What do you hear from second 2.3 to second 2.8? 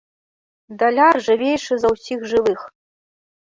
жывых.